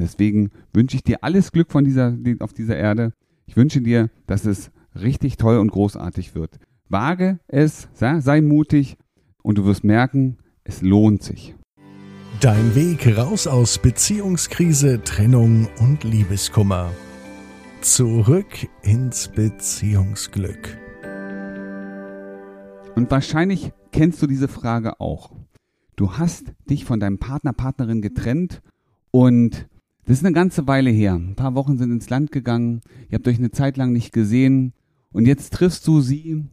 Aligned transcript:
deswegen 0.00 0.50
wünsche 0.72 0.96
ich 0.96 1.02
dir 1.02 1.22
alles 1.22 1.52
Glück 1.52 1.70
von 1.70 1.84
dieser, 1.84 2.16
auf 2.40 2.52
dieser 2.52 2.76
Erde. 2.76 3.12
Ich 3.46 3.56
wünsche 3.56 3.80
dir, 3.80 4.10
dass 4.26 4.46
es 4.46 4.70
richtig 4.94 5.36
toll 5.36 5.58
und 5.58 5.70
großartig 5.70 6.34
wird. 6.34 6.58
Wage 6.88 7.38
es, 7.46 7.88
sei, 7.92 8.20
sei 8.20 8.40
mutig 8.40 8.96
und 9.42 9.58
du 9.58 9.64
wirst 9.64 9.84
merken, 9.84 10.38
es 10.64 10.82
lohnt 10.82 11.22
sich. 11.22 11.54
Dein 12.40 12.74
Weg 12.74 13.16
raus 13.18 13.46
aus 13.46 13.78
Beziehungskrise, 13.78 15.02
Trennung 15.04 15.68
und 15.78 16.04
Liebeskummer. 16.04 16.90
Zurück 17.80 18.68
ins 18.82 19.28
Beziehungsglück. 19.28 20.78
Und 22.94 23.10
wahrscheinlich 23.10 23.72
kennst 23.92 24.22
du 24.22 24.26
diese 24.26 24.48
Frage 24.48 25.00
auch. 25.00 25.32
Du 25.96 26.14
hast 26.16 26.52
dich 26.68 26.84
von 26.84 26.98
deinem 26.98 27.18
Partner, 27.18 27.52
Partnerin 27.52 28.00
getrennt 28.00 28.62
und 29.10 29.68
das 30.04 30.18
ist 30.18 30.24
eine 30.24 30.34
ganze 30.34 30.66
Weile 30.66 30.90
her. 30.90 31.14
Ein 31.14 31.36
paar 31.36 31.54
Wochen 31.54 31.78
sind 31.78 31.90
ins 31.92 32.10
Land 32.10 32.32
gegangen, 32.32 32.80
ihr 33.08 33.16
habt 33.16 33.28
euch 33.28 33.38
eine 33.38 33.50
Zeit 33.50 33.76
lang 33.76 33.92
nicht 33.92 34.12
gesehen 34.12 34.72
und 35.12 35.26
jetzt 35.26 35.52
triffst 35.52 35.86
du 35.86 36.00
sie 36.00 36.44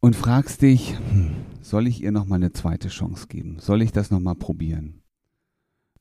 und 0.00 0.16
fragst 0.16 0.62
dich, 0.62 0.98
hm, 0.98 1.36
soll 1.60 1.86
ich 1.86 2.02
ihr 2.02 2.12
nochmal 2.12 2.36
eine 2.36 2.52
zweite 2.52 2.88
Chance 2.88 3.26
geben? 3.28 3.58
Soll 3.60 3.82
ich 3.82 3.92
das 3.92 4.10
nochmal 4.10 4.36
probieren? 4.36 5.02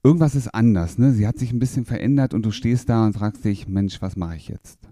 Irgendwas 0.04 0.36
ist 0.36 0.54
anders, 0.54 0.98
ne? 0.98 1.12
Sie 1.12 1.28
hat 1.28 1.40
sich 1.40 1.52
ein 1.52 1.60
bisschen 1.60 1.86
verändert 1.86 2.34
und 2.34 2.46
du 2.46 2.52
stehst 2.52 2.90
da 2.90 3.06
und 3.06 3.14
fragst 3.14 3.44
dich, 3.44 3.68
Mensch, 3.68 4.02
was 4.02 4.16
mache 4.16 4.36
ich 4.36 4.48
jetzt? 4.48 4.88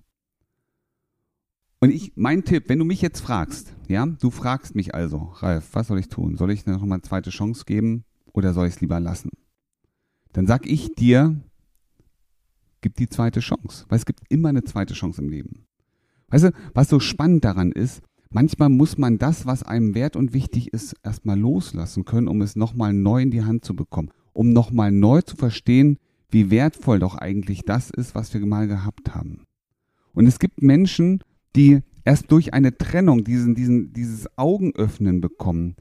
Und 1.80 1.92
ich, 1.92 2.14
mein 2.16 2.44
Tipp, 2.44 2.66
wenn 2.68 2.80
du 2.80 2.86
mich 2.86 3.02
jetzt 3.02 3.20
fragst, 3.22 3.76
ja, 3.88 4.06
du 4.06 4.32
fragst 4.32 4.76
mich 4.76 4.96
also, 4.96 5.30
Ralf, 5.36 5.70
was 5.74 5.88
soll 5.88 6.00
ich 6.00 6.08
tun? 6.08 6.36
Soll 6.36 6.52
ich 6.52 6.66
nochmal 6.66 6.98
eine 6.98 7.02
zweite 7.04 7.30
Chance 7.30 7.66
geben 7.66 8.06
oder 8.34 8.54
soll 8.54 8.68
ich 8.68 8.76
es 8.76 8.82
lieber 8.82 9.00
lassen? 9.00 9.30
Dann 10.36 10.48
sag 10.48 10.68
ich 10.68 10.94
dir, 10.96 11.34
gib 12.82 12.98
die 12.98 13.08
zweite 13.08 13.40
Chance, 13.40 13.86
weil 13.88 13.98
es 13.98 14.06
gibt 14.06 14.20
immer 14.28 14.50
eine 14.50 14.66
zweite 14.66 14.94
Chance 14.94 15.22
im 15.22 15.30
Leben. 15.30 15.66
Weißt 16.28 16.44
du, 16.44 16.52
was 16.74 16.90
so 16.90 17.00
spannend 17.00 17.46
daran 17.46 17.72
ist, 17.72 18.02
manchmal 18.32 18.68
muss 18.68 18.98
man 18.98 19.18
das, 19.18 19.46
was 19.46 19.64
einem 19.64 19.96
wert 19.96 20.18
und 20.18 20.34
wichtig 20.34 20.74
ist, 20.74 20.94
erstmal 21.04 21.40
loslassen 21.40 22.04
können, 22.04 22.28
um 22.28 22.42
es 22.42 22.58
nochmal 22.58 22.92
neu 22.92 23.22
in 23.22 23.32
die 23.32 23.46
Hand 23.46 23.64
zu 23.64 23.78
bekommen, 23.78 24.12
um 24.34 24.52
nochmal 24.52 24.92
neu 24.92 25.22
zu 25.22 25.38
verstehen, 25.38 26.00
wie 26.30 26.52
wertvoll 26.52 27.00
doch 27.00 27.16
eigentlich 27.16 27.64
das 27.64 27.90
ist, 27.90 28.14
was 28.14 28.34
wir 28.34 28.46
mal 28.46 28.68
gehabt 28.68 29.16
haben. 29.16 29.46
Und 30.12 30.28
es 30.28 30.38
gibt 30.38 30.62
Menschen, 30.62 31.24
die 31.56 31.80
erst 32.04 32.30
durch 32.30 32.54
eine 32.54 32.78
Trennung 32.78 33.24
diesen, 33.24 33.56
diesen, 33.56 33.94
dieses 33.94 34.28
Augenöffnen 34.38 35.22
bekommen. 35.22 35.78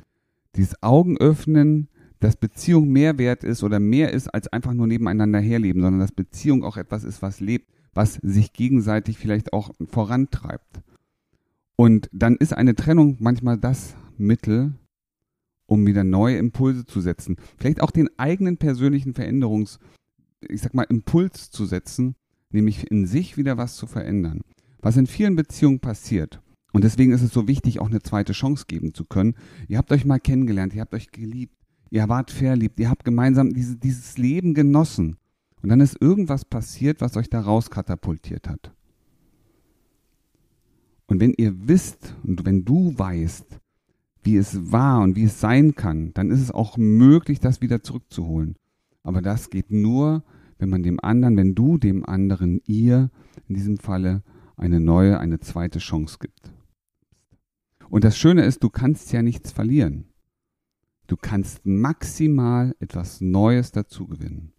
Dieses 0.55 0.81
Augenöffnen, 0.81 1.89
dass 2.25 2.36
Beziehung 2.36 2.89
mehr 2.89 3.19
wert 3.19 3.44
ist 3.44 3.62
oder 3.62 3.80
mehr 3.80 4.12
ist 4.12 4.28
als 4.28 4.48
einfach 4.48 4.72
nur 4.72 4.86
nebeneinander 4.86 5.41
herleben, 5.41 5.83
sondern 5.83 6.00
dass 6.00 6.12
Beziehung 6.12 6.64
auch 6.64 6.77
etwas 6.77 7.05
ist, 7.05 7.22
was 7.22 7.41
lebt, 7.41 7.70
was 7.92 8.14
sich 8.22 8.53
gegenseitig 8.53 9.19
vielleicht 9.19 9.53
auch 9.53 9.72
vorantreibt. 9.86 10.81
Und 11.77 12.08
dann 12.12 12.36
ist 12.36 12.53
eine 12.53 12.75
Trennung 12.75 13.16
manchmal 13.20 13.58
das 13.58 13.94
Mittel, 14.16 14.72
um 15.66 15.86
wieder 15.86 16.05
neue 16.05 16.36
Impulse 16.36 16.84
zu 16.84 17.00
setzen. 17.00 17.36
Vielleicht 17.56 17.81
auch 17.81 17.91
den 17.91 18.08
eigenen 18.19 18.59
persönlichen 18.59 19.14
Veränderungs, 19.14 19.78
ich 20.48 20.61
sag 20.61 20.75
mal, 20.75 20.84
Impuls 20.84 21.50
zu 21.50 21.66
setzen, 21.66 22.14
nämlich 22.50 22.91
in 22.91 23.06
sich 23.06 23.36
wieder 23.36 23.56
was 23.56 23.77
zu 23.77 23.86
verändern 23.86 24.41
was 24.84 24.97
in 24.98 25.06
vielen 25.06 25.34
Beziehungen 25.34 25.81
passiert. 25.81 26.41
Und 26.72 26.84
deswegen 26.84 27.12
ist 27.12 27.22
es 27.22 27.33
so 27.33 27.48
wichtig, 27.48 27.81
auch 27.81 27.88
eine 27.88 28.03
zweite 28.03 28.33
Chance 28.33 28.66
geben 28.69 28.92
zu 28.92 29.05
können. 29.05 29.34
Ihr 29.66 29.78
habt 29.78 29.91
euch 29.92 30.05
mal 30.05 30.20
kennengelernt, 30.20 30.75
ihr 30.75 30.83
habt 30.83 30.94
euch 30.94 31.11
geliebt, 31.11 31.56
ihr 31.95 32.09
wart 32.09 32.31
verliebt, 32.33 32.81
ihr 32.81 32.91
habt 32.91 33.05
gemeinsam 33.05 33.55
diese, 33.55 33.77
dieses 33.77 34.19
Leben 34.19 34.53
genossen. 34.53 35.17
Und 35.62 35.69
dann 35.69 35.81
ist 35.81 36.00
irgendwas 36.00 36.45
passiert, 36.45 37.00
was 37.00 37.17
euch 37.17 37.31
da 37.31 37.41
raus 37.41 37.70
katapultiert 37.70 38.48
hat. 38.48 38.73
Und 41.06 41.20
wenn 41.20 41.34
ihr 41.37 41.69
wisst 41.69 42.17
und 42.25 42.45
wenn 42.45 42.65
du 42.65 42.98
weißt, 42.98 43.60
wie 44.25 44.37
es 44.37 44.72
war 44.72 45.03
und 45.03 45.16
wie 45.16 45.25
es 45.25 45.41
sein 45.41 45.75
kann, 45.75 46.12
dann 46.15 46.31
ist 46.31 46.41
es 46.41 46.50
auch 46.50 46.77
möglich, 46.77 47.38
das 47.38 47.60
wieder 47.60 47.82
zurückzuholen. 47.82 48.56
Aber 49.03 49.22
das 49.22 49.50
geht 49.50 49.71
nur, 49.71 50.25
wenn 50.59 50.71
man 50.71 50.82
dem 50.82 50.99
anderen, 51.00 51.37
wenn 51.37 51.55
du 51.55 51.78
dem 51.78 52.05
anderen, 52.05 52.61
ihr 52.66 53.11
in 53.49 53.55
diesem 53.55 53.78
Falle 53.78 54.22
eine 54.56 54.81
neue, 54.81 55.21
eine 55.21 55.38
zweite 55.41 55.78
Chance 55.78 56.19
gibt. 56.21 56.53
Und 57.88 58.03
das 58.03 58.16
Schöne 58.16 58.44
ist, 58.44 58.65
du 58.65 58.71
kannst 58.71 59.12
ja 59.12 59.22
nichts 59.22 59.53
verlieren. 59.53 60.06
Du 61.06 61.16
kannst 61.16 61.60
maximal 61.65 62.75
etwas 62.81 63.20
Neues 63.20 63.72
dazu 63.72 64.06
gewinnen. 64.06 64.53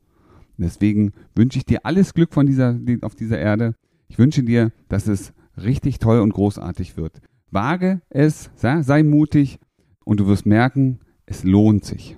deswegen 0.57 1.11
wünsche 1.35 1.57
ich 1.57 1.66
dir 1.66 1.85
alles 1.85 2.13
Glück 2.13 2.33
von 2.33 2.45
dieser, 2.45 2.79
auf 3.01 3.16
dieser 3.16 3.39
Erde. 3.39 3.75
Ich 4.07 4.19
wünsche 4.19 4.44
dir, 4.44 4.72
dass 4.88 5.07
es 5.07 5.34
richtig 5.57 6.00
toll 6.00 6.19
und 6.19 6.34
großartig 6.34 6.97
wird. 6.97 7.19
Wage 7.51 8.01
es, 8.09 8.51
sei 8.55 9.03
mutig 9.03 9.59
und 10.03 10.19
du 10.19 10.28
wirst 10.28 10.45
merken, 10.45 11.00
es 11.25 11.44
lohnt 11.44 11.84
sich. 11.84 12.17